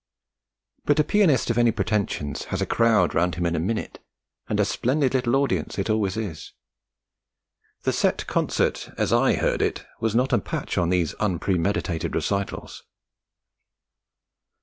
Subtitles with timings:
[0.85, 3.99] But a pianist of any pretensions has a crowd round him in a minute;
[4.49, 6.53] and a splendid little audience it always is.
[7.83, 12.81] The set concert, as I heard it, was not a patch on these unpremeditated recitals.